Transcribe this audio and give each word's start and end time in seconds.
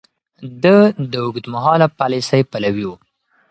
ده 0.63 0.77
د 1.11 1.13
اوږدمهاله 1.23 1.87
پاليسۍ 1.99 2.41
پلوی 2.51 2.85
و. 2.87 2.91